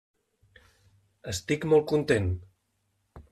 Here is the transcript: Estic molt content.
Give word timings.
Estic 1.33 1.69
molt 1.73 1.87
content. 1.93 2.33